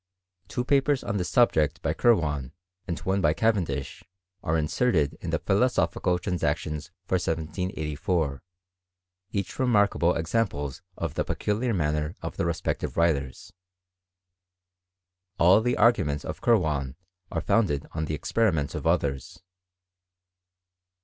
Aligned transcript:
Two 0.47 0.65
papers 0.65 1.03
on 1.03 1.17
this 1.17 1.29
subject 1.29 1.79
by 1.83 1.93
Kirwan, 1.93 2.53
and 2.87 2.97
one 3.01 3.21
by 3.21 3.33
Cavendish, 3.33 4.03
are 4.41 4.57
inserted 4.57 5.13
in 5.21 5.29
the 5.29 5.37
Philosophical 5.37 6.17
Transactions 6.17 6.89
for 7.05 7.17
1784, 7.17 8.41
each 9.29 9.59
remarkable 9.59 10.15
examples 10.15 10.81
of 10.97 11.13
the 11.13 11.23
peculiar 11.23 11.71
manner 11.75 12.15
of 12.23 12.35
the 12.35 12.47
respective 12.47 12.97
writers; 12.97 13.53
All 15.37 15.61
the 15.61 15.77
arguments 15.77 16.25
of 16.25 16.41
Kirwan 16.41 16.95
are 17.31 17.39
founded 17.39 17.85
tOL 17.93 18.05
the 18.05 18.15
experiments 18.15 18.73
^f 18.73 18.87
others. 18.87 19.43